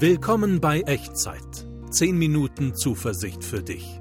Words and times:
Willkommen 0.00 0.60
bei 0.60 0.82
Echtzeit. 0.82 1.66
10 1.90 2.16
Minuten 2.16 2.72
Zuversicht 2.76 3.42
für 3.42 3.64
dich. 3.64 4.00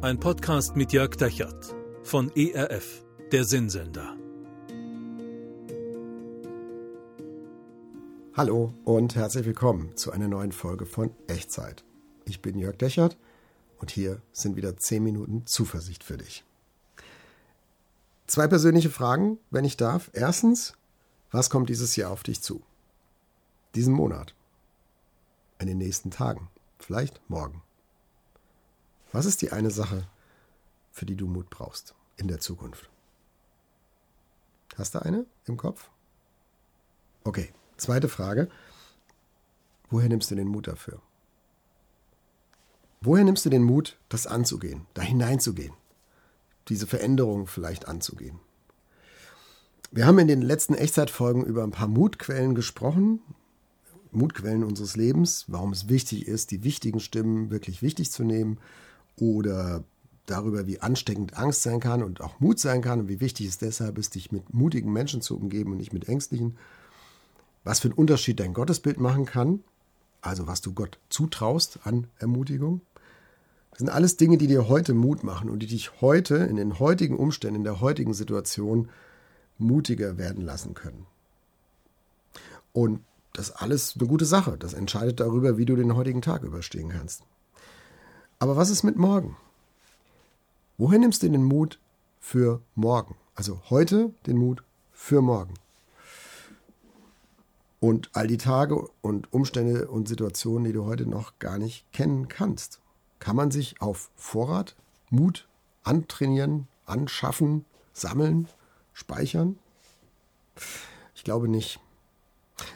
Ein 0.00 0.20
Podcast 0.20 0.76
mit 0.76 0.92
Jörg 0.92 1.16
Dechert 1.16 1.74
von 2.04 2.30
ERF, 2.36 3.04
der 3.32 3.44
Sinnsender. 3.44 4.16
Hallo 8.34 8.74
und 8.84 9.16
herzlich 9.16 9.44
willkommen 9.44 9.96
zu 9.96 10.12
einer 10.12 10.28
neuen 10.28 10.52
Folge 10.52 10.86
von 10.86 11.10
Echtzeit. 11.26 11.82
Ich 12.26 12.40
bin 12.40 12.56
Jörg 12.56 12.76
Dechert 12.76 13.16
und 13.80 13.90
hier 13.90 14.22
sind 14.30 14.54
wieder 14.54 14.76
10 14.76 15.02
Minuten 15.02 15.46
Zuversicht 15.46 16.04
für 16.04 16.16
dich. 16.16 16.44
Zwei 18.28 18.46
persönliche 18.46 18.90
Fragen, 18.90 19.38
wenn 19.50 19.64
ich 19.64 19.76
darf. 19.76 20.10
Erstens, 20.12 20.74
was 21.32 21.50
kommt 21.50 21.70
dieses 21.70 21.96
Jahr 21.96 22.12
auf 22.12 22.22
dich 22.22 22.40
zu? 22.40 22.62
Diesen 23.74 23.94
Monat? 23.94 24.32
In 25.58 25.66
den 25.66 25.78
nächsten 25.78 26.10
Tagen? 26.10 26.48
Vielleicht 26.78 27.20
morgen? 27.28 27.62
Was 29.12 29.26
ist 29.26 29.40
die 29.42 29.52
eine 29.52 29.70
Sache, 29.70 30.08
für 30.90 31.06
die 31.06 31.16
du 31.16 31.26
Mut 31.26 31.48
brauchst 31.48 31.94
in 32.16 32.28
der 32.28 32.40
Zukunft? 32.40 32.90
Hast 34.76 34.94
du 34.94 35.02
eine 35.02 35.26
im 35.46 35.56
Kopf? 35.56 35.88
Okay, 37.22 37.52
zweite 37.76 38.08
Frage. 38.08 38.50
Woher 39.88 40.08
nimmst 40.08 40.30
du 40.30 40.34
den 40.34 40.48
Mut 40.48 40.66
dafür? 40.66 41.00
Woher 43.00 43.22
nimmst 43.22 43.44
du 43.44 43.50
den 43.50 43.62
Mut, 43.62 43.96
das 44.08 44.26
anzugehen, 44.26 44.86
da 44.94 45.02
hineinzugehen, 45.02 45.74
diese 46.68 46.86
Veränderung 46.86 47.46
vielleicht 47.46 47.86
anzugehen? 47.86 48.40
Wir 49.92 50.06
haben 50.06 50.18
in 50.18 50.26
den 50.26 50.42
letzten 50.42 50.74
Echtzeitfolgen 50.74 51.44
über 51.44 51.62
ein 51.62 51.70
paar 51.70 51.86
Mutquellen 51.86 52.56
gesprochen, 52.56 53.20
Mutquellen 54.14 54.64
unseres 54.64 54.96
Lebens, 54.96 55.44
warum 55.48 55.72
es 55.72 55.88
wichtig 55.88 56.26
ist, 56.26 56.50
die 56.50 56.64
wichtigen 56.64 57.00
Stimmen 57.00 57.50
wirklich 57.50 57.82
wichtig 57.82 58.10
zu 58.10 58.24
nehmen 58.24 58.58
oder 59.16 59.84
darüber, 60.26 60.66
wie 60.66 60.80
ansteckend 60.80 61.36
Angst 61.36 61.62
sein 61.62 61.80
kann 61.80 62.02
und 62.02 62.20
auch 62.20 62.40
Mut 62.40 62.58
sein 62.58 62.82
kann 62.82 63.00
und 63.00 63.08
wie 63.08 63.20
wichtig 63.20 63.46
es 63.46 63.58
deshalb 63.58 63.98
ist, 63.98 64.14
dich 64.14 64.32
mit 64.32 64.54
mutigen 64.54 64.92
Menschen 64.92 65.20
zu 65.20 65.36
umgeben 65.36 65.72
und 65.72 65.78
nicht 65.78 65.92
mit 65.92 66.08
ängstlichen. 66.08 66.56
Was 67.62 67.80
für 67.80 67.88
einen 67.88 67.98
Unterschied 67.98 68.40
dein 68.40 68.54
Gottesbild 68.54 68.98
machen 68.98 69.26
kann, 69.26 69.62
also 70.20 70.46
was 70.46 70.60
du 70.60 70.72
Gott 70.72 70.98
zutraust 71.08 71.80
an 71.84 72.06
Ermutigung. 72.18 72.80
Das 73.70 73.80
sind 73.80 73.88
alles 73.90 74.16
Dinge, 74.16 74.38
die 74.38 74.46
dir 74.46 74.68
heute 74.68 74.94
Mut 74.94 75.24
machen 75.24 75.50
und 75.50 75.58
die 75.60 75.66
dich 75.66 76.00
heute 76.00 76.36
in 76.36 76.56
den 76.56 76.78
heutigen 76.78 77.16
Umständen, 77.16 77.56
in 77.56 77.64
der 77.64 77.80
heutigen 77.80 78.14
Situation 78.14 78.88
mutiger 79.58 80.16
werden 80.16 80.42
lassen 80.44 80.74
können. 80.74 81.06
Und 82.72 83.00
das 83.34 83.48
ist 83.48 83.56
alles 83.56 83.96
eine 83.98 84.08
gute 84.08 84.24
Sache. 84.24 84.56
Das 84.56 84.72
entscheidet 84.72 85.20
darüber, 85.20 85.58
wie 85.58 85.66
du 85.66 85.76
den 85.76 85.94
heutigen 85.94 86.22
Tag 86.22 86.42
überstehen 86.44 86.88
kannst. 86.88 87.24
Aber 88.38 88.56
was 88.56 88.70
ist 88.70 88.84
mit 88.84 88.96
morgen? 88.96 89.36
Woher 90.78 90.98
nimmst 90.98 91.22
du 91.22 91.28
den 91.28 91.42
Mut 91.42 91.78
für 92.20 92.62
morgen? 92.74 93.16
Also 93.34 93.60
heute 93.68 94.14
den 94.26 94.38
Mut 94.38 94.62
für 94.92 95.20
morgen. 95.20 95.54
Und 97.80 98.08
all 98.14 98.28
die 98.28 98.38
Tage 98.38 98.88
und 99.02 99.32
Umstände 99.32 99.88
und 99.88 100.08
Situationen, 100.08 100.64
die 100.64 100.72
du 100.72 100.84
heute 100.84 101.04
noch 101.04 101.38
gar 101.38 101.58
nicht 101.58 101.92
kennen 101.92 102.28
kannst. 102.28 102.80
Kann 103.18 103.36
man 103.36 103.50
sich 103.50 103.80
auf 103.80 104.10
Vorrat 104.14 104.76
Mut 105.10 105.48
antrainieren, 105.82 106.68
anschaffen, 106.86 107.64
sammeln? 107.92 108.48
speichern? 108.94 109.58
Ich 111.16 111.24
glaube 111.24 111.48
nicht. 111.48 111.80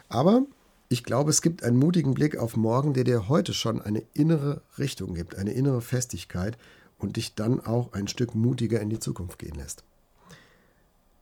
Aber 0.08 0.42
ich 0.88 1.04
glaube, 1.04 1.30
es 1.30 1.42
gibt 1.42 1.62
einen 1.62 1.76
mutigen 1.76 2.14
Blick 2.14 2.36
auf 2.38 2.56
morgen, 2.56 2.94
der 2.94 3.04
dir 3.04 3.28
heute 3.28 3.52
schon 3.52 3.82
eine 3.82 4.02
innere 4.14 4.62
Richtung 4.78 5.14
gibt, 5.14 5.36
eine 5.36 5.52
innere 5.52 5.82
Festigkeit 5.82 6.56
und 6.98 7.16
dich 7.16 7.34
dann 7.34 7.60
auch 7.60 7.92
ein 7.92 8.08
Stück 8.08 8.34
mutiger 8.34 8.80
in 8.80 8.88
die 8.88 8.98
Zukunft 8.98 9.38
gehen 9.38 9.54
lässt. 9.54 9.84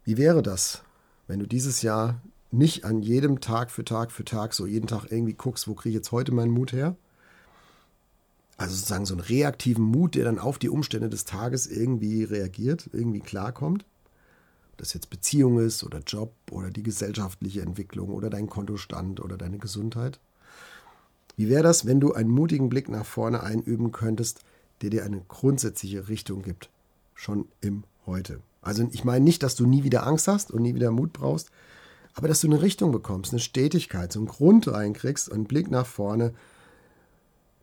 Wie 0.04 0.16
wäre 0.16 0.42
das, 0.42 0.82
wenn 1.26 1.40
du 1.40 1.46
dieses 1.46 1.82
Jahr 1.82 2.20
nicht 2.52 2.84
an 2.84 3.02
jedem 3.02 3.40
Tag 3.40 3.72
für 3.72 3.84
Tag 3.84 4.12
für 4.12 4.24
Tag 4.24 4.54
so 4.54 4.66
jeden 4.66 4.86
Tag 4.86 5.10
irgendwie 5.10 5.34
guckst, 5.34 5.66
wo 5.66 5.74
kriege 5.74 5.90
ich 5.90 5.96
jetzt 5.96 6.12
heute 6.12 6.32
meinen 6.32 6.52
Mut 6.52 6.72
her? 6.72 6.94
Also 8.56 8.74
sozusagen 8.74 9.04
so 9.04 9.14
einen 9.14 9.24
reaktiven 9.24 9.84
Mut, 9.84 10.14
der 10.14 10.24
dann 10.24 10.38
auf 10.38 10.58
die 10.58 10.70
Umstände 10.70 11.10
des 11.10 11.24
Tages 11.24 11.66
irgendwie 11.66 12.22
reagiert, 12.22 12.88
irgendwie 12.92 13.20
klarkommt 13.20 13.84
das 14.76 14.92
jetzt 14.92 15.10
Beziehung 15.10 15.58
ist 15.58 15.84
oder 15.84 16.00
Job 16.00 16.32
oder 16.50 16.70
die 16.70 16.82
gesellschaftliche 16.82 17.62
Entwicklung 17.62 18.10
oder 18.10 18.30
dein 18.30 18.48
Kontostand 18.48 19.20
oder 19.20 19.36
deine 19.36 19.58
Gesundheit. 19.58 20.20
Wie 21.36 21.48
wäre 21.48 21.62
das, 21.62 21.86
wenn 21.86 22.00
du 22.00 22.12
einen 22.12 22.30
mutigen 22.30 22.68
Blick 22.68 22.88
nach 22.88 23.04
vorne 23.04 23.42
einüben 23.42 23.92
könntest, 23.92 24.40
der 24.82 24.90
dir 24.90 25.04
eine 25.04 25.22
grundsätzliche 25.28 26.08
Richtung 26.08 26.42
gibt, 26.42 26.70
schon 27.14 27.46
im 27.60 27.84
Heute? 28.06 28.40
Also 28.62 28.88
ich 28.92 29.04
meine 29.04 29.24
nicht, 29.24 29.42
dass 29.42 29.54
du 29.54 29.66
nie 29.66 29.84
wieder 29.84 30.06
Angst 30.06 30.28
hast 30.28 30.50
und 30.50 30.62
nie 30.62 30.74
wieder 30.74 30.90
Mut 30.90 31.12
brauchst, 31.12 31.50
aber 32.14 32.28
dass 32.28 32.40
du 32.40 32.46
eine 32.46 32.62
Richtung 32.62 32.92
bekommst, 32.92 33.32
eine 33.32 33.40
Stetigkeit, 33.40 34.12
so 34.12 34.20
einen 34.20 34.28
Grund 34.28 34.68
reinkriegst, 34.68 35.30
einen 35.30 35.44
Blick 35.44 35.70
nach 35.70 35.86
vorne, 35.86 36.32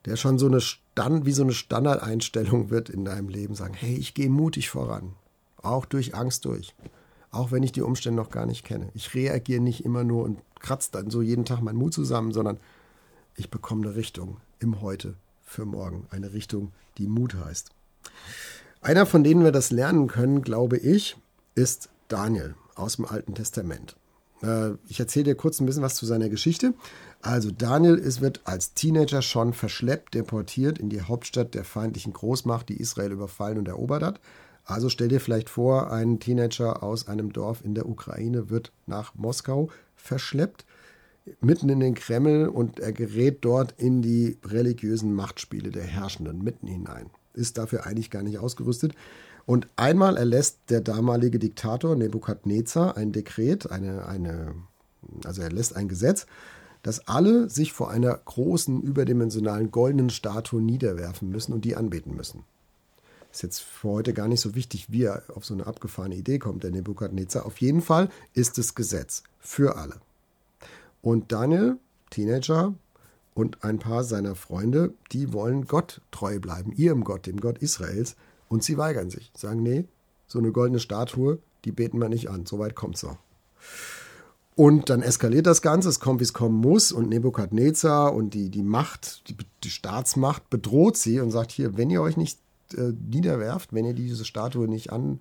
der 0.05 0.15
schon 0.15 0.37
so 0.37 0.47
eine 0.47 0.61
Stand, 0.61 1.25
wie 1.25 1.31
so 1.31 1.43
eine 1.43 1.53
Standardeinstellung 1.53 2.69
wird 2.69 2.89
in 2.89 3.05
deinem 3.05 3.29
Leben, 3.29 3.55
sagen, 3.55 3.73
hey, 3.73 3.95
ich 3.95 4.13
gehe 4.13 4.29
mutig 4.29 4.69
voran, 4.69 5.13
auch 5.61 5.85
durch 5.85 6.13
Angst 6.13 6.45
durch 6.45 6.75
auch 7.33 7.51
wenn 7.51 7.63
ich 7.63 7.71
die 7.71 7.81
Umstände 7.81 8.21
noch 8.21 8.29
gar 8.29 8.45
nicht 8.45 8.63
kenne. 8.63 8.89
Ich 8.93 9.13
reagiere 9.13 9.61
nicht 9.61 9.83
immer 9.83 10.03
nur 10.03 10.23
und 10.23 10.39
kratze 10.59 10.91
dann 10.91 11.09
so 11.09 11.21
jeden 11.21 11.45
Tag 11.45 11.61
meinen 11.61 11.77
Mut 11.77 11.93
zusammen, 11.93 12.31
sondern 12.31 12.59
ich 13.35 13.49
bekomme 13.49 13.87
eine 13.87 13.95
Richtung 13.95 14.37
im 14.59 14.81
Heute 14.81 15.15
für 15.43 15.65
morgen. 15.65 16.05
Eine 16.11 16.33
Richtung, 16.33 16.71
die 16.97 17.07
Mut 17.07 17.35
heißt. 17.35 17.71
Einer 18.81 19.05
von 19.05 19.23
denen 19.23 19.43
wir 19.43 19.51
das 19.51 19.71
lernen 19.71 20.07
können, 20.07 20.41
glaube 20.41 20.77
ich, 20.77 21.17
ist 21.55 21.89
Daniel 22.07 22.55
aus 22.75 22.97
dem 22.97 23.05
Alten 23.05 23.33
Testament. 23.33 23.95
Äh, 24.43 24.71
ich 24.87 24.99
erzähle 24.99 25.25
dir 25.25 25.35
kurz 25.35 25.59
ein 25.59 25.65
bisschen 25.65 25.83
was 25.83 25.95
zu 25.95 26.05
seiner 26.05 26.29
Geschichte. 26.29 26.73
Also 27.21 27.49
Daniel 27.51 27.95
ist, 27.95 28.21
wird 28.21 28.41
als 28.43 28.73
Teenager 28.73 29.21
schon 29.21 29.53
verschleppt, 29.53 30.13
deportiert 30.13 30.77
in 30.77 30.89
die 30.89 31.01
Hauptstadt 31.01 31.55
der 31.55 31.63
feindlichen 31.63 32.13
Großmacht, 32.13 32.69
die 32.69 32.79
Israel 32.79 33.11
überfallen 33.11 33.57
und 33.57 33.67
erobert 33.67 34.03
hat. 34.03 34.19
Also 34.65 34.89
stell 34.89 35.09
dir 35.09 35.19
vielleicht 35.19 35.49
vor, 35.49 35.91
ein 35.91 36.19
Teenager 36.19 36.83
aus 36.83 37.07
einem 37.07 37.33
Dorf 37.33 37.63
in 37.63 37.75
der 37.75 37.87
Ukraine 37.87 38.49
wird 38.49 38.71
nach 38.85 39.13
Moskau 39.15 39.69
verschleppt, 39.95 40.65
mitten 41.41 41.69
in 41.69 41.79
den 41.79 41.95
Kreml 41.95 42.47
und 42.47 42.79
er 42.79 42.93
gerät 42.93 43.39
dort 43.41 43.73
in 43.77 44.01
die 44.01 44.37
religiösen 44.45 45.13
Machtspiele 45.13 45.69
der 45.69 45.83
Herrschenden 45.83 46.43
mitten 46.43 46.67
hinein. 46.67 47.09
Ist 47.33 47.57
dafür 47.57 47.85
eigentlich 47.85 48.09
gar 48.09 48.23
nicht 48.23 48.39
ausgerüstet. 48.39 48.93
Und 49.45 49.67
einmal 49.75 50.17
erlässt 50.17 50.59
der 50.69 50.81
damalige 50.81 51.39
Diktator 51.39 51.95
Nebukadnezar 51.95 52.95
ein 52.95 53.11
Dekret, 53.11 53.69
eine, 53.69 54.05
eine, 54.05 54.53
also 55.25 55.41
er 55.41 55.51
lässt 55.51 55.75
ein 55.75 55.89
Gesetz, 55.89 56.25
dass 56.81 57.07
alle 57.07 57.49
sich 57.49 57.73
vor 57.73 57.89
einer 57.89 58.13
großen, 58.13 58.81
überdimensionalen 58.81 59.71
goldenen 59.71 60.09
Statue 60.09 60.61
niederwerfen 60.61 61.29
müssen 61.29 61.53
und 61.53 61.65
die 61.65 61.75
anbeten 61.75 62.15
müssen. 62.15 62.45
Ist 63.33 63.41
jetzt 63.41 63.61
für 63.61 63.89
heute 63.89 64.13
gar 64.13 64.27
nicht 64.27 64.41
so 64.41 64.53
wichtig, 64.53 64.91
wie 64.91 65.05
er 65.05 65.23
auf 65.33 65.43
so 65.43 65.55
eine 65.55 65.65
abgefahrene 65.65 66.15
Idee 66.15 66.37
kommt, 66.37 66.63
der 66.63 66.69
Nebukadnezar. 66.69 67.47
Auf 67.47 67.57
jeden 67.57 67.81
Fall 67.81 68.09
ist 68.35 68.59
es 68.59 68.75
Gesetz 68.75 69.23
für 69.39 69.75
alle. 69.75 69.95
Und 71.01 71.31
Daniel, 71.31 71.77
Teenager, 72.11 72.75
und 73.33 73.63
ein 73.63 73.79
paar 73.79 74.03
seiner 74.03 74.35
Freunde, 74.35 74.93
die 75.11 75.33
wollen 75.33 75.65
Gott 75.65 76.01
treu 76.11 76.39
bleiben, 76.39 76.73
ihrem 76.73 77.03
Gott, 77.03 77.25
dem 77.25 77.39
Gott 77.39 77.57
Israels, 77.57 78.15
und 78.49 78.63
sie 78.63 78.77
weigern 78.77 79.09
sich, 79.09 79.31
sagen, 79.35 79.63
nee, 79.63 79.85
so 80.27 80.37
eine 80.37 80.51
goldene 80.51 80.79
Statue, 80.79 81.39
die 81.65 81.71
beten 81.71 81.99
wir 81.99 82.09
nicht 82.09 82.29
an, 82.29 82.45
soweit 82.45 82.75
kommt 82.75 82.97
es 82.97 83.03
noch. 83.03 83.17
Und 84.55 84.91
dann 84.91 85.01
eskaliert 85.01 85.47
das 85.47 85.63
Ganze, 85.63 85.89
es 85.89 85.99
kommt, 85.99 86.19
wie 86.19 86.25
es 86.25 86.33
kommen 86.33 86.61
muss, 86.61 86.91
und 86.91 87.09
Nebukadnezar 87.09 88.13
und 88.13 88.35
die, 88.35 88.49
die 88.49 88.61
Macht, 88.61 89.27
die, 89.27 89.35
die 89.63 89.71
Staatsmacht 89.71 90.51
bedroht 90.51 90.97
sie 90.97 91.19
und 91.19 91.31
sagt 91.31 91.51
hier, 91.51 91.75
wenn 91.75 91.89
ihr 91.89 92.03
euch 92.03 92.17
nicht 92.17 92.37
äh, 92.75 92.93
niederwerft, 93.09 93.73
wenn 93.73 93.85
ihr 93.85 93.93
diese 93.93 94.25
Statue 94.25 94.67
nicht 94.67 94.91
an, 94.91 95.19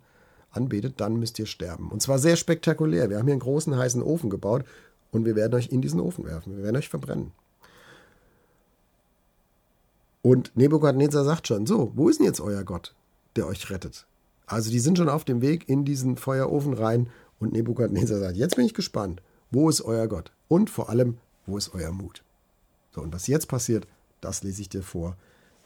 anbetet, 0.51 0.95
dann 0.99 1.17
müsst 1.17 1.39
ihr 1.39 1.47
sterben. 1.47 1.91
Und 1.91 2.03
zwar 2.03 2.19
sehr 2.19 2.37
spektakulär. 2.37 3.11
Wir 3.11 3.19
haben 3.19 3.27
hier 3.27 3.33
einen 3.33 3.41
großen 3.41 3.77
heißen 3.77 4.03
Ofen 4.03 4.31
gebaut 4.31 4.65
und 5.11 5.25
wir 5.25 5.37
werden 5.37 5.55
euch 5.55 5.69
in 5.69 5.83
diesen 5.83 6.01
Ofen 6.01 6.25
werfen. 6.25 6.57
Wir 6.57 6.65
werden 6.65 6.77
euch 6.77 6.89
verbrennen. 6.89 7.33
Und 10.23 10.57
Nebukadnezar 10.57 11.25
sagt 11.25 11.49
schon, 11.49 11.67
so, 11.67 11.93
wo 11.95 12.09
ist 12.09 12.21
denn 12.21 12.27
jetzt 12.27 12.41
euer 12.41 12.63
Gott, 12.63 12.95
der 13.35 13.47
euch 13.47 13.71
rettet? 13.71 14.07
Also 14.47 14.71
die 14.71 14.79
sind 14.79 14.99
schon 14.99 15.09
auf 15.09 15.25
dem 15.25 15.43
Weg 15.43 15.69
in 15.69 15.85
diesen 15.85 16.17
Feuerofen 16.17 16.75
rein 16.75 17.09
und 17.41 17.53
Nebukadnezar 17.53 18.21
sagt, 18.21 18.37
jetzt 18.37 18.57
bin 18.57 18.65
ich 18.65 18.75
gespannt, 18.75 19.21
wo 19.51 19.69
ist 19.69 19.83
euer 19.83 20.07
Gott? 20.07 20.33
Und 20.49 20.71
vor 20.71 20.89
allem, 20.91 21.19
wo 21.47 21.59
ist 21.59 21.75
euer 21.75 21.91
Mut? 21.91 22.23
So, 22.93 23.01
und 23.01 23.13
was 23.13 23.27
jetzt 23.27 23.49
passiert, 23.49 23.87
das 24.21 24.45
lese 24.45 24.63
ich 24.63 24.69
dir 24.69 24.83
vor 24.83 25.17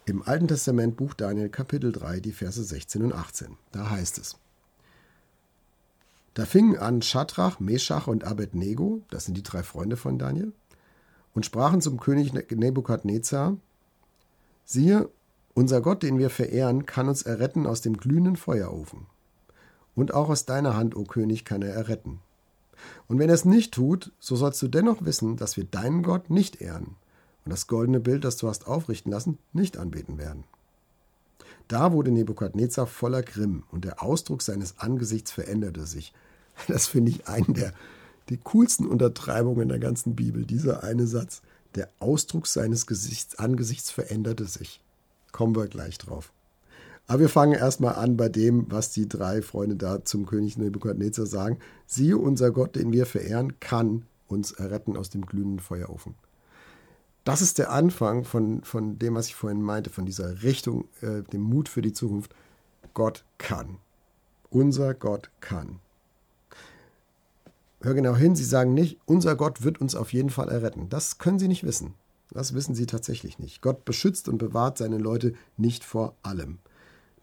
im 0.06 0.23
Alten 0.23 0.47
Testament 0.47 0.97
Buch 0.97 1.14
Daniel 1.14 1.49
Kapitel 1.49 1.91
3, 1.91 2.20
die 2.20 2.31
Verse 2.31 2.62
16 2.62 3.03
und 3.03 3.12
18. 3.12 3.56
Da 3.73 3.91
heißt 3.91 4.19
es, 4.19 4.37
da 6.35 6.47
fingen 6.47 6.79
an 6.79 7.03
Schadrach, 7.03 7.58
Meschach 7.58 8.06
und 8.06 8.23
Abednego, 8.23 9.03
das 9.11 9.25
sind 9.25 9.37
die 9.37 9.43
drei 9.43 9.64
Freunde 9.64 9.97
von 9.97 10.19
Daniel, 10.19 10.53
und 11.35 11.44
sprachen 11.44 11.81
zum 11.81 11.99
König 11.99 12.32
Nebukadnezar, 12.32 13.56
siehe, 14.64 15.08
unser 15.55 15.81
Gott, 15.81 16.05
den 16.05 16.19
wir 16.19 16.31
verehren, 16.31 16.87
kann 16.87 17.09
uns 17.09 17.23
erretten 17.23 17.67
aus 17.67 17.81
dem 17.81 17.97
glühenden 17.97 18.37
Feuerofen. 18.37 19.06
Und 19.97 20.14
auch 20.14 20.29
aus 20.29 20.44
deiner 20.44 20.76
Hand, 20.76 20.94
o 20.94 21.02
König, 21.02 21.44
kann 21.44 21.62
er 21.62 21.75
erretten. 21.75 22.20
Und 23.09 23.19
wenn 23.19 23.31
er 23.31 23.35
es 23.35 23.47
nicht 23.47 23.75
tut, 23.75 24.12
so 24.20 24.37
sollst 24.37 24.62
du 24.62 24.69
dennoch 24.69 25.05
wissen, 25.05 25.37
dass 25.37 25.56
wir 25.56 25.64
deinen 25.64 26.02
Gott 26.02 26.31
nicht 26.31 26.61
ehren 26.61 26.97
und 27.47 27.51
das 27.51 27.69
goldene 27.69 28.01
Bild, 28.01 28.25
das 28.25 28.37
du 28.37 28.49
hast 28.49 28.67
aufrichten 28.67 29.13
lassen, 29.13 29.39
nicht 29.53 29.79
anbeten 29.79 30.19
werden. 30.19 30.45
Da 31.69 31.93
wurde 31.93 32.11
Nebukadnezar 32.11 32.87
voller 32.87 33.23
Grimm 33.23 33.63
und 33.71 33.85
der 33.85 34.03
Ausdruck 34.03 34.43
seines 34.43 34.79
Angesichts 34.79 35.33
veränderte 35.33 35.87
sich. 35.87 36.13
Das 36.69 36.87
finde 36.87 37.11
ich 37.11 37.29
einen 37.29 37.53
der 37.53 37.73
die 38.29 38.39
coolsten 38.39 38.87
Untertreibungen 38.87 39.69
der 39.69 39.79
ganzen 39.79 40.17
Bibel. 40.17 40.45
Dieser 40.45 40.83
eine 40.83 41.07
Satz. 41.07 41.43
Der 41.75 41.89
Ausdruck 42.01 42.47
seines 42.47 42.87
Gesichts, 42.87 43.39
Angesichts 43.39 43.91
veränderte 43.91 44.47
sich. 44.47 44.81
Kommen 45.31 45.55
wir 45.55 45.69
gleich 45.69 45.99
drauf. 45.99 46.33
Aber 47.07 47.21
wir 47.21 47.29
fangen 47.29 47.53
erstmal 47.53 47.95
an 47.95 48.17
bei 48.17 48.29
dem, 48.29 48.67
was 48.69 48.91
die 48.91 49.09
drei 49.09 49.43
Freunde 49.43 49.77
da 49.77 50.05
zum 50.05 50.27
König 50.27 50.59
Nebukadnezar 50.59 51.27
sagen. 51.27 51.59
Siehe, 51.87 52.19
unser 52.19 52.51
Gott, 52.51 52.75
den 52.75 52.93
wir 52.93 53.07
verehren, 53.07 53.61
kann 53.61 54.07
uns 54.27 54.51
erretten 54.51 54.97
aus 54.97 55.11
dem 55.11 55.25
glühenden 55.25 55.61
Feuerofen. 55.61 56.15
Das 57.26 57.43
ist 57.43 57.58
der 57.58 57.73
Anfang 57.73 58.23
von, 58.23 58.62
von 58.62 59.00
dem, 59.00 59.17
was 59.17 59.26
ich 59.26 59.34
vorhin 59.34 59.61
meinte, 59.61 59.90
von 59.90 60.06
dieser 60.06 60.44
Richtung, 60.44 60.84
äh, 61.00 61.23
dem 61.32 61.40
Mut 61.40 61.69
für 61.69 61.82
die 61.82 61.93
Zukunft. 61.93 62.32
Gott 62.94 63.25
kann. 63.37 63.78
Unser 64.49 64.94
Gott 64.94 65.28
kann. 65.40 65.81
Hör 67.81 67.94
genau 67.94 68.14
hin, 68.14 68.37
sie 68.37 68.44
sagen 68.44 68.75
nicht, 68.75 69.00
unser 69.06 69.34
Gott 69.34 69.64
wird 69.64 69.81
uns 69.81 69.96
auf 69.96 70.12
jeden 70.12 70.31
Fall 70.31 70.49
erretten. 70.49 70.88
Das 70.88 71.19
können 71.19 71.40
sie 71.40 71.49
nicht 71.49 71.64
wissen. 71.64 71.94
Das 72.31 72.55
wissen 72.55 72.76
sie 72.76 72.87
tatsächlich 72.87 73.40
nicht. 73.40 73.61
Gott 73.61 73.84
beschützt 73.84 74.28
und 74.28 74.38
bewahrt 74.38 74.78
seine 74.78 74.99
Leute 74.99 75.34
nicht 75.56 75.82
vor 75.82 76.14
allem. 76.23 76.58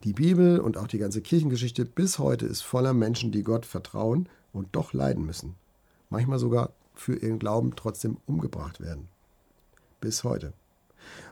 Die 0.02 0.12
Bibel 0.12 0.60
und 0.60 0.76
auch 0.76 0.86
die 0.86 0.98
ganze 0.98 1.22
Kirchengeschichte 1.22 1.86
bis 1.86 2.18
heute 2.18 2.44
ist 2.44 2.60
voller 2.60 2.92
Menschen, 2.92 3.32
die 3.32 3.42
Gott 3.42 3.64
vertrauen 3.64 4.28
und 4.52 4.68
doch 4.72 4.92
leiden 4.92 5.24
müssen. 5.24 5.54
Manchmal 6.10 6.38
sogar 6.38 6.74
für 6.94 7.16
ihren 7.16 7.38
Glauben 7.38 7.74
trotzdem 7.74 8.18
umgebracht 8.26 8.82
werden. 8.82 9.08
Bis 10.04 10.22
heute. 10.22 10.52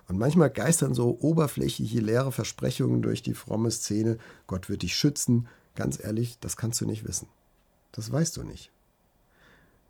Und 0.08 0.18
manchmal 0.18 0.48
geistern 0.48 0.94
so 0.94 1.18
oberflächliche 1.20 2.00
leere 2.00 2.32
Versprechungen 2.32 3.02
durch 3.02 3.22
die 3.22 3.34
fromme 3.34 3.70
Szene, 3.70 4.16
Gott 4.46 4.70
wird 4.70 4.80
dich 4.80 4.96
schützen. 4.96 5.46
Ganz 5.74 6.02
ehrlich, 6.02 6.38
das 6.40 6.56
kannst 6.56 6.80
du 6.80 6.86
nicht 6.86 7.06
wissen. 7.06 7.28
Das 7.92 8.10
weißt 8.10 8.38
du 8.38 8.44
nicht. 8.44 8.72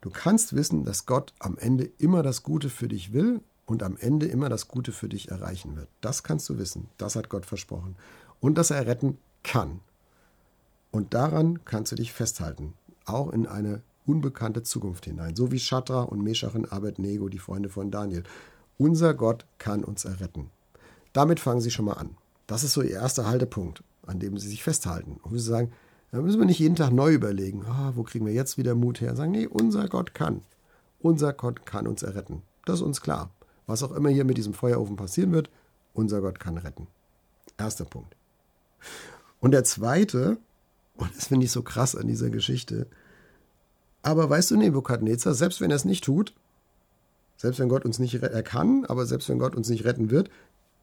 Du 0.01 0.09
kannst 0.09 0.53
wissen, 0.53 0.83
dass 0.83 1.05
Gott 1.05 1.33
am 1.39 1.57
Ende 1.57 1.89
immer 1.97 2.23
das 2.23 2.43
Gute 2.43 2.69
für 2.69 2.89
dich 2.89 3.13
will 3.13 3.39
und 3.65 3.83
am 3.83 3.95
Ende 3.95 4.25
immer 4.25 4.49
das 4.49 4.67
Gute 4.67 4.91
für 4.91 5.07
dich 5.07 5.31
erreichen 5.31 5.77
wird. 5.77 5.87
Das 6.01 6.23
kannst 6.23 6.49
du 6.49 6.57
wissen. 6.57 6.89
Das 6.97 7.15
hat 7.15 7.29
Gott 7.29 7.45
versprochen 7.45 7.95
und 8.41 8.57
dass 8.57 8.69
er 8.69 8.85
retten 8.85 9.17
kann. 9.43 9.79
Und 10.91 11.13
daran 11.13 11.63
kannst 11.63 11.93
du 11.93 11.95
dich 11.95 12.11
festhalten, 12.11 12.73
auch 13.05 13.31
in 13.31 13.47
eine 13.47 13.81
unbekannte 14.05 14.63
Zukunft 14.63 15.05
hinein, 15.05 15.37
so 15.37 15.53
wie 15.53 15.59
Shatra 15.59 16.01
und 16.01 16.21
Meshach 16.21 16.53
und 16.53 16.73
Abednego, 16.73 17.29
die 17.29 17.39
Freunde 17.39 17.69
von 17.69 17.89
Daniel. 17.89 18.23
Unser 18.77 19.13
Gott 19.13 19.45
kann 19.57 19.83
uns 19.83 20.05
erretten. 20.05 20.49
Damit 21.13 21.39
fangen 21.39 21.61
sie 21.61 21.71
schon 21.71 21.85
mal 21.85 21.93
an. 21.93 22.17
Das 22.47 22.63
ist 22.63 22.73
so 22.73 22.81
ihr 22.81 22.91
erster 22.91 23.25
Haltepunkt, 23.27 23.83
an 24.05 24.19
dem 24.19 24.37
sie 24.37 24.49
sich 24.49 24.63
festhalten. 24.63 25.19
Und 25.23 25.37
sie 25.37 25.45
sagen, 25.45 25.71
da 26.11 26.21
müssen 26.21 26.39
wir 26.39 26.45
nicht 26.45 26.59
jeden 26.59 26.75
Tag 26.75 26.91
neu 26.91 27.13
überlegen, 27.13 27.65
ah, 27.65 27.93
wo 27.95 28.03
kriegen 28.03 28.25
wir 28.25 28.33
jetzt 28.33 28.57
wieder 28.57 28.75
Mut 28.75 29.01
her? 29.01 29.15
Sagen, 29.15 29.31
nee, 29.31 29.47
unser 29.47 29.87
Gott 29.87 30.13
kann. 30.13 30.41
Unser 30.99 31.33
Gott 31.33 31.65
kann 31.65 31.87
uns 31.87 32.03
erretten. 32.03 32.41
Das 32.65 32.75
ist 32.75 32.85
uns 32.85 33.01
klar. 33.01 33.31
Was 33.65 33.83
auch 33.83 33.91
immer 33.91 34.09
hier 34.09 34.25
mit 34.25 34.37
diesem 34.37 34.53
Feuerofen 34.53 34.95
passieren 34.95 35.31
wird, 35.31 35.49
unser 35.93 36.21
Gott 36.21 36.39
kann 36.39 36.57
retten. 36.57 36.87
Erster 37.57 37.85
Punkt. 37.85 38.15
Und 39.39 39.51
der 39.51 39.63
zweite, 39.63 40.37
und 40.97 41.15
das 41.15 41.27
finde 41.27 41.45
ich 41.45 41.51
so 41.51 41.61
krass 41.61 41.95
an 41.95 42.07
dieser 42.07 42.29
Geschichte, 42.29 42.87
aber 44.01 44.29
weißt 44.29 44.51
du, 44.51 44.57
Nebukadnezar, 44.57 45.33
selbst 45.33 45.61
wenn 45.61 45.71
er 45.71 45.77
es 45.77 45.85
nicht 45.85 46.03
tut, 46.03 46.33
selbst 47.37 47.59
wenn 47.59 47.69
Gott 47.69 47.85
uns 47.85 47.99
nicht 47.99 48.15
er 48.21 48.43
kann, 48.43 48.85
aber 48.85 49.05
selbst 49.05 49.29
wenn 49.29 49.39
Gott 49.39 49.55
uns 49.55 49.69
nicht 49.69 49.85
retten 49.85 50.09
wird, 50.09 50.29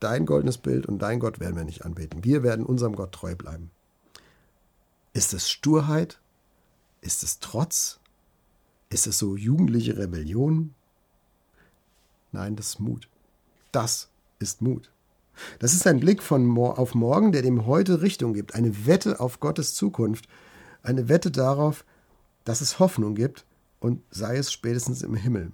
dein 0.00 0.26
goldenes 0.26 0.58
Bild 0.58 0.87
und 0.87 1.00
dein 1.00 1.20
Gott 1.20 1.41
werden 1.41 1.56
wir 1.56 1.64
nicht 1.64 1.85
anbeten. 1.85 2.25
Wir 2.25 2.43
werden 2.43 2.67
unserem 2.67 2.97
Gott 2.97 3.12
treu 3.12 3.35
bleiben. 3.35 3.70
Ist 5.12 5.35
es 5.35 5.50
Sturheit? 5.50 6.20
Ist 7.00 7.23
es 7.23 7.38
Trotz? 7.38 8.00
Ist 8.88 9.06
es 9.06 9.19
so 9.19 9.37
jugendliche 9.37 9.97
Rebellion? 9.97 10.75
Nein, 12.32 12.56
das 12.56 12.69
ist 12.69 12.81
Mut. 12.81 13.08
Das 13.73 14.08
ist 14.38 14.62
Mut. 14.62 14.91
Das 15.58 15.75
ist 15.75 15.87
ein 15.87 16.00
Blick 16.00 16.23
von 16.23 16.56
auf 16.58 16.94
morgen, 16.94 17.32
der 17.32 17.43
dem 17.43 17.67
heute 17.67 18.02
Richtung 18.02 18.35
gibt, 18.35 18.55
eine 18.55 18.87
Wette 18.87 19.20
auf 19.20 19.41
Gottes 19.41 19.75
Zukunft, 19.75 20.29
eine 20.82 21.08
Wette 21.08 21.31
darauf, 21.31 21.85
dass 22.44 22.61
es 22.61 22.79
Hoffnung 22.79 23.14
gibt 23.14 23.44
und 23.79 24.02
sei 24.11 24.37
es 24.37 24.52
spätestens 24.52 25.02
im 25.02 25.14
Himmel. 25.14 25.52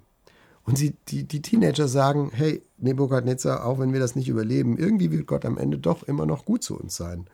Und 0.67 0.77
sie, 0.77 0.95
die, 1.07 1.23
die 1.23 1.41
Teenager 1.41 1.87
sagen, 1.87 2.29
hey, 2.33 2.61
Nebukadnezar, 2.77 3.65
auch 3.65 3.79
wenn 3.79 3.93
wir 3.93 4.01
das 4.01 4.17
nicht 4.17 4.27
überleben, 4.27 4.77
irgendwie 4.77 5.11
wird 5.11 5.25
Gott 5.25 5.45
am 5.45 5.57
Ende 5.57 5.77
doch 5.77 6.03
immer 6.03 6.25
noch 6.25 6.43
gut 6.43 6.61
zu 6.61 6.77
uns 6.77 6.97
sein. 6.97 7.25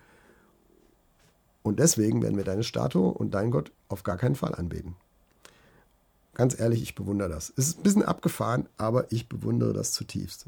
Und 1.64 1.80
deswegen 1.80 2.22
werden 2.22 2.38
wir 2.38 2.44
deine 2.44 2.64
Statue 2.64 3.12
und 3.12 3.34
deinen 3.34 3.50
Gott 3.50 3.72
auf 3.90 4.04
gar 4.04 4.18
keinen 4.18 4.36
Fall 4.36 4.54
anbeten. 4.54 4.96
Ganz 6.36 6.60
ehrlich, 6.60 6.84
ich 6.84 6.94
bewundere 6.94 7.30
das. 7.30 7.52
Es 7.58 7.70
ist 7.70 7.80
ein 7.80 7.84
bisschen 7.84 8.04
abgefahren, 8.04 8.70
aber 8.78 9.12
ich 9.12 9.28
bewundere 9.28 9.74
das 9.74 9.94
zutiefst. 9.94 10.46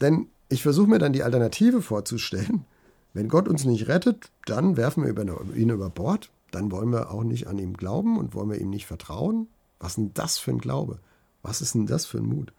Denn 0.00 0.28
ich 0.48 0.62
versuche 0.62 0.88
mir 0.88 1.00
dann 1.00 1.12
die 1.12 1.24
Alternative 1.24 1.82
vorzustellen. 1.82 2.64
Wenn 3.12 3.28
Gott 3.28 3.48
uns 3.48 3.64
nicht 3.64 3.88
rettet, 3.88 4.30
dann 4.46 4.76
werfen 4.76 5.02
wir 5.02 5.56
ihn 5.56 5.70
über 5.70 5.90
Bord. 5.90 6.30
Dann 6.52 6.70
wollen 6.70 6.92
wir 6.92 7.10
auch 7.10 7.24
nicht 7.24 7.48
an 7.48 7.58
ihm 7.58 7.76
glauben 7.76 8.18
und 8.18 8.34
wollen 8.34 8.50
wir 8.50 8.60
ihm 8.60 8.70
nicht 8.70 8.86
vertrauen. 8.86 9.48
Was 9.80 9.90
ist 9.92 9.96
denn 9.96 10.14
das 10.14 10.38
für 10.38 10.52
ein 10.52 10.58
Glaube? 10.58 11.00
Was 11.42 11.60
ist 11.60 11.74
denn 11.74 11.86
das 11.86 12.06
für 12.06 12.18
ein 12.18 12.26
Mut? 12.26 12.52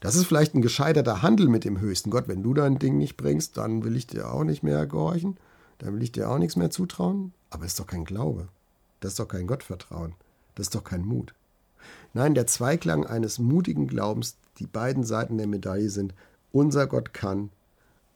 Das 0.00 0.14
ist 0.14 0.26
vielleicht 0.26 0.54
ein 0.54 0.62
gescheiterter 0.62 1.22
Handel 1.22 1.48
mit 1.48 1.64
dem 1.64 1.80
höchsten 1.80 2.10
Gott. 2.10 2.28
Wenn 2.28 2.42
du 2.42 2.54
dein 2.54 2.78
Ding 2.78 2.98
nicht 2.98 3.16
bringst, 3.16 3.56
dann 3.56 3.84
will 3.84 3.96
ich 3.96 4.06
dir 4.06 4.32
auch 4.32 4.44
nicht 4.44 4.62
mehr 4.62 4.86
gehorchen. 4.86 5.36
Dann 5.78 5.94
will 5.94 6.02
ich 6.02 6.12
dir 6.12 6.30
auch 6.30 6.38
nichts 6.38 6.56
mehr 6.56 6.70
zutrauen. 6.70 7.32
Aber 7.50 7.64
es 7.64 7.72
ist 7.72 7.80
doch 7.80 7.86
kein 7.86 8.04
Glaube. 8.04 8.48
Das 9.00 9.12
ist 9.12 9.20
doch 9.20 9.28
kein 9.28 9.46
Gottvertrauen. 9.46 10.14
Das 10.54 10.66
ist 10.66 10.74
doch 10.74 10.84
kein 10.84 11.04
Mut. 11.04 11.34
Nein, 12.14 12.34
der 12.34 12.46
Zweiklang 12.46 13.06
eines 13.06 13.38
mutigen 13.38 13.86
Glaubens, 13.86 14.36
die 14.58 14.66
beiden 14.66 15.04
Seiten 15.04 15.38
der 15.38 15.46
Medaille 15.46 15.90
sind, 15.90 16.14
unser 16.52 16.86
Gott 16.86 17.12
kann, 17.12 17.50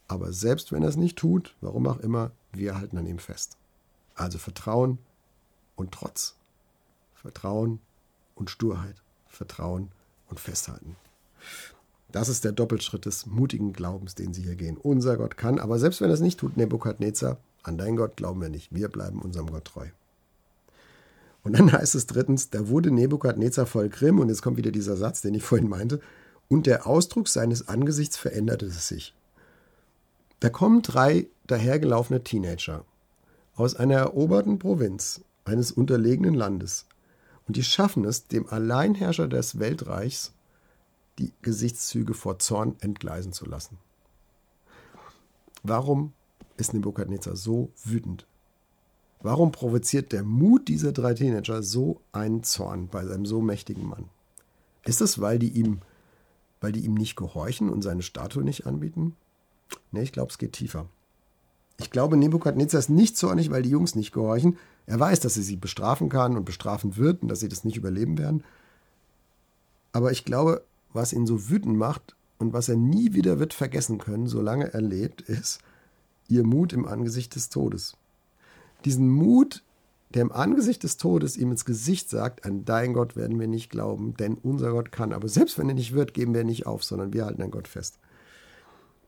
aber 0.08 0.32
selbst 0.32 0.72
wenn 0.72 0.82
er 0.82 0.88
es 0.88 0.96
nicht 0.96 1.16
tut, 1.16 1.54
warum 1.61 1.87
auch 1.87 2.00
immer, 2.00 2.32
wir 2.52 2.76
halten 2.76 2.99
an 2.99 3.06
ihm 3.06 3.18
fest. 3.18 3.56
Also 4.14 4.38
Vertrauen 4.38 4.99
und 5.76 5.92
Trotz. 5.92 6.37
Vertrauen 7.14 7.80
und 8.34 8.50
Sturheit. 8.50 8.96
Vertrauen 9.32 9.90
und 10.28 10.38
Festhalten. 10.38 10.96
Das 12.12 12.28
ist 12.28 12.44
der 12.44 12.52
Doppelschritt 12.52 13.06
des 13.06 13.26
mutigen 13.26 13.72
Glaubens, 13.72 14.14
den 14.14 14.34
sie 14.34 14.42
hier 14.42 14.54
gehen. 14.54 14.76
Unser 14.76 15.16
Gott 15.16 15.38
kann, 15.38 15.58
aber 15.58 15.78
selbst 15.78 16.00
wenn 16.00 16.10
er 16.10 16.14
es 16.14 16.20
nicht 16.20 16.38
tut, 16.38 16.56
Nebukadnezar, 16.56 17.38
an 17.62 17.78
dein 17.78 17.96
Gott 17.96 18.16
glauben 18.16 18.42
wir 18.42 18.50
nicht. 18.50 18.74
Wir 18.74 18.88
bleiben 18.88 19.22
unserem 19.22 19.50
Gott 19.50 19.64
treu. 19.64 19.86
Und 21.42 21.58
dann 21.58 21.72
heißt 21.72 21.94
es 21.94 22.06
drittens, 22.06 22.50
da 22.50 22.68
wurde 22.68 22.90
Nebukadnezar 22.90 23.66
voll 23.66 23.88
Grimm, 23.88 24.20
und 24.20 24.28
jetzt 24.28 24.42
kommt 24.42 24.58
wieder 24.58 24.70
dieser 24.70 24.96
Satz, 24.96 25.22
den 25.22 25.34
ich 25.34 25.42
vorhin 25.42 25.68
meinte, 25.68 26.00
und 26.48 26.66
der 26.66 26.86
Ausdruck 26.86 27.28
seines 27.28 27.68
Angesichts 27.68 28.18
veränderte 28.18 28.68
sich. 28.68 29.14
Da 30.40 30.50
kommen 30.50 30.82
drei 30.82 31.28
dahergelaufene 31.46 32.22
Teenager 32.22 32.84
aus 33.54 33.74
einer 33.74 33.96
eroberten 33.96 34.58
Provinz 34.58 35.22
eines 35.44 35.72
unterlegenen 35.72 36.34
Landes, 36.34 36.86
und 37.52 37.56
die 37.59 37.64
schaffen 37.64 38.06
es, 38.06 38.28
dem 38.28 38.49
Alleinherrscher 38.49 39.28
des 39.28 39.59
Weltreichs 39.59 40.32
die 41.18 41.35
Gesichtszüge 41.42 42.14
vor 42.14 42.38
Zorn 42.38 42.76
entgleisen 42.80 43.35
zu 43.35 43.44
lassen. 43.44 43.76
Warum 45.62 46.14
ist 46.56 46.73
Nebukadnezar 46.73 47.37
so 47.37 47.71
wütend? 47.85 48.26
Warum 49.21 49.52
provoziert 49.52 50.12
der 50.12 50.23
Mut 50.23 50.68
dieser 50.68 50.92
drei 50.92 51.12
Teenager 51.12 51.62
so 51.62 52.00
einen 52.12 52.42
Zorn 52.42 52.88
bei 52.88 53.00
einem 53.00 53.26
so 53.26 53.42
mächtigen 53.42 53.87
Mann? 53.87 54.09
Ist 54.87 55.02
es, 55.02 55.21
weil 55.21 55.38
die 55.38 55.50
ihm, 55.50 55.80
weil 56.62 56.73
die 56.73 56.87
ihm 56.87 56.94
nicht 56.94 57.16
gehorchen 57.16 57.68
und 57.68 57.82
seine 57.82 58.00
Statue 58.00 58.44
nicht 58.44 58.66
anbieten? 58.66 59.14
Nee, 59.90 60.04
ich 60.04 60.12
glaube, 60.12 60.30
es 60.30 60.38
geht 60.38 60.54
tiefer. 60.54 60.88
Ich 61.78 61.90
glaube, 61.90 62.16
Nebukadnezar 62.16 62.78
ist 62.78 62.90
nicht 62.90 63.16
zornig, 63.16 63.50
weil 63.50 63.62
die 63.62 63.70
Jungs 63.70 63.94
nicht 63.94 64.12
gehorchen. 64.12 64.56
Er 64.86 65.00
weiß, 65.00 65.20
dass 65.20 65.36
er 65.36 65.42
sie 65.42 65.56
bestrafen 65.56 66.08
kann 66.08 66.36
und 66.36 66.44
bestrafen 66.44 66.96
wird 66.96 67.22
und 67.22 67.28
dass 67.28 67.40
sie 67.40 67.48
das 67.48 67.64
nicht 67.64 67.76
überleben 67.76 68.18
werden. 68.18 68.44
Aber 69.92 70.10
ich 70.10 70.24
glaube, 70.24 70.62
was 70.92 71.12
ihn 71.12 71.26
so 71.26 71.48
wütend 71.48 71.76
macht 71.76 72.16
und 72.38 72.52
was 72.52 72.68
er 72.68 72.76
nie 72.76 73.12
wieder 73.12 73.38
wird 73.38 73.54
vergessen 73.54 73.98
können, 73.98 74.26
solange 74.26 74.72
er 74.72 74.80
lebt, 74.80 75.20
ist 75.22 75.60
ihr 76.28 76.44
Mut 76.44 76.72
im 76.72 76.86
Angesicht 76.86 77.34
des 77.34 77.48
Todes. 77.50 77.96
Diesen 78.84 79.08
Mut, 79.08 79.62
der 80.10 80.22
im 80.22 80.32
Angesicht 80.32 80.82
des 80.82 80.96
Todes 80.96 81.36
ihm 81.36 81.52
ins 81.52 81.64
Gesicht 81.64 82.10
sagt, 82.10 82.44
an 82.44 82.64
dein 82.64 82.94
Gott 82.94 83.16
werden 83.16 83.38
wir 83.38 83.46
nicht 83.46 83.70
glauben, 83.70 84.14
denn 84.16 84.34
unser 84.34 84.72
Gott 84.72 84.92
kann. 84.92 85.12
Aber 85.12 85.28
selbst 85.28 85.58
wenn 85.58 85.68
er 85.68 85.74
nicht 85.74 85.92
wird, 85.92 86.14
geben 86.14 86.34
wir 86.34 86.44
nicht 86.44 86.66
auf, 86.66 86.84
sondern 86.84 87.12
wir 87.12 87.26
halten 87.26 87.42
an 87.42 87.50
Gott 87.50 87.68
fest. 87.68 87.98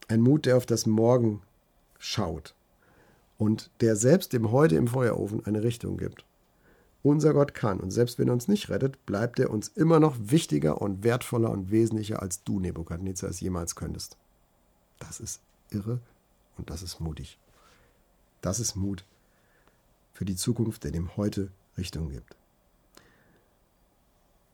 Ein 0.08 0.20
Mut, 0.20 0.46
der 0.46 0.56
auf 0.56 0.66
das 0.66 0.86
Morgen 0.86 1.40
schaut 2.04 2.54
und 3.38 3.70
der 3.80 3.96
selbst 3.96 4.32
dem 4.32 4.52
Heute 4.52 4.76
im 4.76 4.88
Feuerofen 4.88 5.44
eine 5.46 5.62
Richtung 5.62 5.96
gibt. 5.96 6.24
Unser 7.02 7.32
Gott 7.32 7.54
kann 7.54 7.80
und 7.80 7.90
selbst 7.90 8.18
wenn 8.18 8.28
er 8.28 8.34
uns 8.34 8.48
nicht 8.48 8.68
rettet, 8.68 9.04
bleibt 9.06 9.38
er 9.38 9.50
uns 9.50 9.68
immer 9.68 10.00
noch 10.00 10.16
wichtiger 10.18 10.80
und 10.80 11.02
wertvoller 11.02 11.50
und 11.50 11.70
wesentlicher 11.70 12.22
als 12.22 12.44
du, 12.44 12.60
Nebukadnezar, 12.60 13.30
es 13.30 13.40
jemals 13.40 13.74
könntest. 13.74 14.16
Das 14.98 15.18
ist 15.18 15.40
irre 15.70 16.00
und 16.56 16.70
das 16.70 16.82
ist 16.82 17.00
mutig. 17.00 17.38
Das 18.40 18.60
ist 18.60 18.76
Mut 18.76 19.04
für 20.12 20.24
die 20.24 20.36
Zukunft, 20.36 20.84
der 20.84 20.90
dem 20.90 21.16
Heute 21.16 21.50
Richtung 21.76 22.10
gibt. 22.10 22.36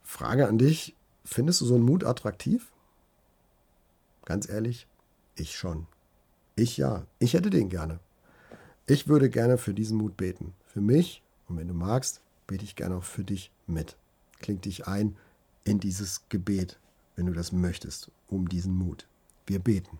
Frage 0.04 0.49
an 0.49 0.59
dich, 0.59 0.97
findest 1.25 1.61
du 1.61 1.66
so 1.66 1.75
einen 1.75 1.85
Mut 1.85 2.04
attraktiv? 2.04 2.73
Ganz 4.25 4.49
ehrlich, 4.49 4.87
ich 5.35 5.57
schon. 5.57 5.87
Ich 6.57 6.76
ja, 6.76 7.07
ich 7.19 7.35
hätte 7.35 7.50
den 7.50 7.69
gerne. 7.69 8.00
Ich 8.87 9.09
würde 9.09 9.30
gerne 9.30 9.57
für 9.57 9.75
diesen 9.75 9.97
Mut 9.97 10.16
beten. 10.16 10.54
Für 10.66 10.80
mich 10.80 11.23
und 11.49 11.57
wenn 11.57 11.69
du 11.69 11.75
magst, 11.75 12.23
bete 12.47 12.64
ich 12.64 12.76
gerne 12.76 12.97
auch 12.97 13.04
für 13.04 13.25
dich 13.25 13.50
mit. 13.66 13.97
Kling 14.38 14.61
dich 14.61 14.87
ein 14.87 15.16
in 15.64 15.80
dieses 15.80 16.28
Gebet, 16.28 16.78
wenn 17.16 17.26
du 17.26 17.33
das 17.33 17.52
möchtest, 17.52 18.11
um 18.28 18.49
diesen 18.49 18.75
Mut. 18.75 19.07
Wir 19.47 19.59
beten. 19.59 19.99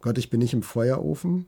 Gott, 0.00 0.18
ich 0.18 0.30
bin 0.30 0.40
nicht 0.40 0.52
im 0.52 0.62
Feuerofen, 0.62 1.46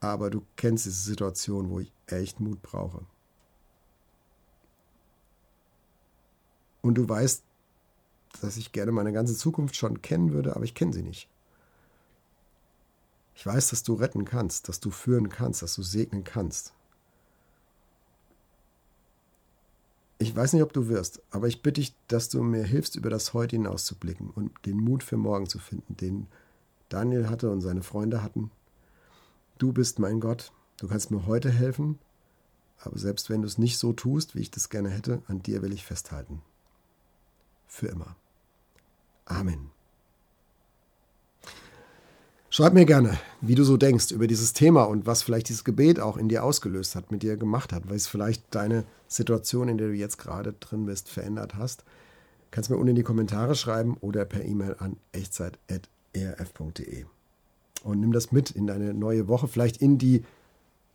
aber 0.00 0.30
du 0.30 0.42
kennst 0.56 0.86
diese 0.86 1.02
Situation, 1.02 1.70
wo 1.70 1.80
ich 1.80 1.92
echt 2.06 2.40
Mut 2.40 2.62
brauche. 2.62 3.04
Und 6.82 6.94
du 6.94 7.08
weißt, 7.08 7.42
dass 8.42 8.56
ich 8.56 8.72
gerne 8.72 8.92
meine 8.92 9.12
ganze 9.12 9.36
Zukunft 9.36 9.76
schon 9.76 10.02
kennen 10.02 10.32
würde, 10.32 10.56
aber 10.56 10.64
ich 10.64 10.74
kenne 10.74 10.92
sie 10.92 11.02
nicht. 11.02 11.28
Ich 13.34 13.44
weiß, 13.44 13.70
dass 13.70 13.82
du 13.82 13.94
retten 13.94 14.24
kannst, 14.24 14.68
dass 14.68 14.80
du 14.80 14.90
führen 14.90 15.28
kannst, 15.28 15.62
dass 15.62 15.74
du 15.74 15.82
segnen 15.82 16.24
kannst. 16.24 16.72
Ich 20.18 20.34
weiß 20.34 20.52
nicht, 20.52 20.62
ob 20.62 20.72
du 20.72 20.88
wirst, 20.88 21.20
aber 21.30 21.48
ich 21.48 21.60
bitte 21.60 21.80
dich, 21.80 21.94
dass 22.06 22.28
du 22.28 22.42
mir 22.42 22.62
hilfst, 22.62 22.96
über 22.96 23.10
das 23.10 23.34
Heute 23.34 23.56
hinauszublicken 23.56 24.30
und 24.30 24.52
den 24.64 24.78
Mut 24.78 25.02
für 25.02 25.16
morgen 25.16 25.48
zu 25.48 25.58
finden, 25.58 25.96
den 25.96 26.28
Daniel 26.88 27.28
hatte 27.28 27.50
und 27.50 27.60
seine 27.60 27.82
Freunde 27.82 28.22
hatten. 28.22 28.50
Du 29.58 29.72
bist 29.72 29.98
mein 29.98 30.20
Gott, 30.20 30.52
du 30.78 30.88
kannst 30.88 31.10
mir 31.10 31.26
heute 31.26 31.50
helfen, 31.50 31.98
aber 32.78 32.98
selbst 32.98 33.28
wenn 33.28 33.42
du 33.42 33.48
es 33.48 33.58
nicht 33.58 33.78
so 33.78 33.92
tust, 33.92 34.34
wie 34.34 34.40
ich 34.40 34.50
das 34.50 34.68
gerne 34.68 34.88
hätte, 34.88 35.22
an 35.26 35.42
dir 35.42 35.62
will 35.62 35.72
ich 35.72 35.84
festhalten. 35.84 36.42
Für 37.66 37.88
immer. 37.88 38.16
Amen. 39.26 39.70
Schreib 42.50 42.72
mir 42.72 42.84
gerne, 42.84 43.18
wie 43.40 43.56
du 43.56 43.64
so 43.64 43.76
denkst 43.76 44.12
über 44.12 44.28
dieses 44.28 44.52
Thema 44.52 44.84
und 44.84 45.06
was 45.06 45.24
vielleicht 45.24 45.48
dieses 45.48 45.64
Gebet 45.64 45.98
auch 45.98 46.16
in 46.16 46.28
dir 46.28 46.44
ausgelöst 46.44 46.94
hat, 46.94 47.10
mit 47.10 47.24
dir 47.24 47.36
gemacht 47.36 47.72
hat, 47.72 47.88
weil 47.88 47.96
es 47.96 48.06
vielleicht 48.06 48.44
deine 48.54 48.84
Situation, 49.08 49.68
in 49.68 49.76
der 49.76 49.88
du 49.88 49.94
jetzt 49.94 50.18
gerade 50.18 50.52
drin 50.52 50.86
bist, 50.86 51.08
verändert 51.08 51.56
hast. 51.56 51.82
Kannst 52.52 52.70
mir 52.70 52.76
unten 52.76 52.90
in 52.90 52.94
die 52.94 53.02
Kommentare 53.02 53.56
schreiben 53.56 53.96
oder 54.00 54.24
per 54.24 54.44
E-Mail 54.44 54.76
an 54.78 54.98
echtzeit.erf.de. 55.10 57.06
Und 57.82 57.98
nimm 57.98 58.12
das 58.12 58.30
mit 58.30 58.52
in 58.52 58.68
deine 58.68 58.94
neue 58.94 59.26
Woche, 59.26 59.48
vielleicht 59.48 59.78
in 59.78 59.98
die 59.98 60.22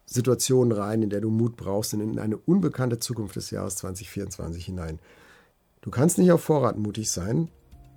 Situation 0.06 0.72
rein, 0.72 1.04
in 1.04 1.10
der 1.10 1.20
du 1.20 1.30
Mut 1.30 1.58
brauchst 1.58 1.94
und 1.94 2.00
in 2.00 2.20
eine 2.20 2.38
unbekannte 2.38 3.00
Zukunft 3.00 3.36
des 3.36 3.52
Jahres 3.52 3.76
2024 3.76 4.66
hinein. 4.66 5.00
Du 5.82 5.92
kannst 5.92 6.18
nicht 6.18 6.32
auf 6.32 6.42
Vorrat 6.42 6.78
mutig 6.78 7.12
sein, 7.12 7.50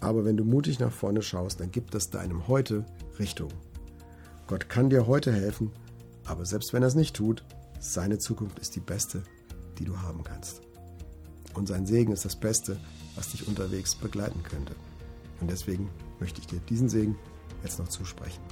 aber 0.02 0.24
wenn 0.24 0.36
du 0.36 0.44
mutig 0.44 0.80
nach 0.80 0.92
vorne 0.92 1.22
schaust, 1.22 1.60
dann 1.60 1.70
gibt 1.70 1.94
es 1.94 2.10
deinem 2.10 2.48
Heute 2.48 2.84
Richtung. 3.20 3.50
Gott 4.48 4.68
kann 4.68 4.90
dir 4.90 5.06
heute 5.06 5.32
helfen, 5.32 5.70
aber 6.26 6.44
selbst 6.44 6.72
wenn 6.72 6.82
er 6.82 6.88
es 6.88 6.96
nicht 6.96 7.14
tut, 7.14 7.44
seine 7.78 8.18
Zukunft 8.18 8.58
ist 8.58 8.74
die 8.74 8.80
beste, 8.80 9.22
die 9.78 9.84
du 9.84 10.00
haben 10.00 10.24
kannst. 10.24 10.60
Und 11.54 11.68
sein 11.68 11.86
Segen 11.86 12.12
ist 12.12 12.24
das 12.24 12.34
Beste, 12.34 12.80
was 13.14 13.30
dich 13.30 13.46
unterwegs 13.46 13.94
begleiten 13.94 14.42
könnte. 14.42 14.74
Und 15.40 15.50
deswegen 15.50 15.88
möchte 16.18 16.40
ich 16.40 16.48
dir 16.48 16.58
diesen 16.68 16.88
Segen 16.88 17.16
jetzt 17.62 17.78
noch 17.78 17.88
zusprechen. 17.88 18.42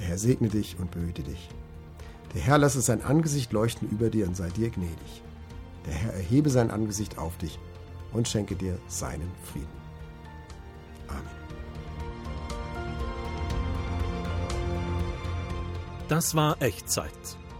Der 0.00 0.06
Herr 0.06 0.18
segne 0.18 0.48
dich 0.48 0.78
und 0.80 0.90
behüte 0.90 1.22
dich. 1.22 1.48
Der 2.34 2.40
Herr 2.40 2.58
lasse 2.58 2.80
sein 2.80 3.02
Angesicht 3.02 3.52
leuchten 3.52 3.88
über 3.88 4.10
dir 4.10 4.26
und 4.26 4.36
sei 4.36 4.48
dir 4.48 4.70
gnädig. 4.70 5.22
Der 5.86 5.94
Herr 5.94 6.12
erhebe 6.14 6.50
sein 6.50 6.72
Angesicht 6.72 7.18
auf 7.18 7.38
dich 7.38 7.58
und 8.12 8.26
schenke 8.26 8.56
dir 8.56 8.78
seinen 8.88 9.30
Frieden. 9.44 9.81
Amen. 11.12 11.42
Das 16.08 16.34
war 16.34 16.60
Echtzeit. 16.60 17.10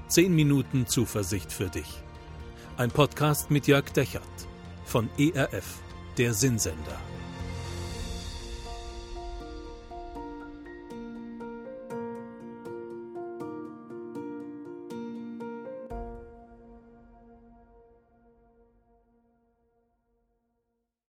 10 0.08 0.34
Minuten 0.34 0.86
Zuversicht 0.86 1.52
für 1.52 1.70
dich. 1.70 2.02
Ein 2.76 2.90
Podcast 2.90 3.50
mit 3.50 3.66
Jörg 3.66 3.90
Dechert 3.92 4.22
von 4.84 5.08
ERF, 5.16 5.80
der 6.18 6.34
Sinnsender. 6.34 7.11